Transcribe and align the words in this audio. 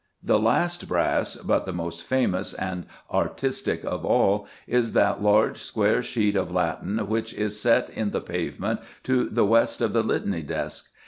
The 0.23 0.39
last 0.39 0.87
brass, 0.87 1.35
but 1.35 1.67
the 1.67 1.71
most 1.73 2.01
famous 2.03 2.55
and 2.55 2.87
artistic 3.13 3.83
of 3.83 4.03
all, 4.03 4.47
is 4.65 4.93
that 4.93 5.21
large 5.21 5.57
square 5.57 6.01
sheet 6.01 6.35
of 6.35 6.51
latten 6.51 7.05
which 7.07 7.35
is 7.35 7.59
set 7.59 7.87
in 7.91 8.09
the 8.09 8.19
pavement 8.19 8.79
to 9.03 9.25
the 9.29 9.45
west 9.45 9.79
of 9.79 9.93
the 9.93 10.01
Litany 10.01 10.41
desk. 10.41 10.89